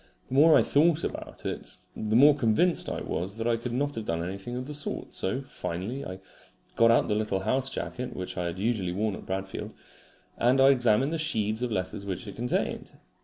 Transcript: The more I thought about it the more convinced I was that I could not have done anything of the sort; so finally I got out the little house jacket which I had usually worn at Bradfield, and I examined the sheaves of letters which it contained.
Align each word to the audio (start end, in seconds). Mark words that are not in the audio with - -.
The 0.29 0.33
more 0.33 0.57
I 0.57 0.63
thought 0.63 1.03
about 1.03 1.45
it 1.45 1.75
the 1.95 2.15
more 2.15 2.33
convinced 2.35 2.89
I 2.89 3.01
was 3.01 3.37
that 3.37 3.45
I 3.47 3.55
could 3.55 3.71
not 3.71 3.93
have 3.93 4.05
done 4.05 4.23
anything 4.23 4.55
of 4.55 4.65
the 4.65 4.73
sort; 4.73 5.13
so 5.13 5.41
finally 5.41 6.03
I 6.03 6.19
got 6.75 6.89
out 6.89 7.07
the 7.07 7.13
little 7.13 7.41
house 7.41 7.69
jacket 7.69 8.15
which 8.15 8.35
I 8.35 8.45
had 8.45 8.57
usually 8.57 8.93
worn 8.93 9.13
at 9.13 9.27
Bradfield, 9.27 9.75
and 10.39 10.59
I 10.59 10.69
examined 10.69 11.13
the 11.13 11.19
sheaves 11.19 11.61
of 11.61 11.71
letters 11.71 12.03
which 12.03 12.25
it 12.25 12.35
contained. 12.35 12.93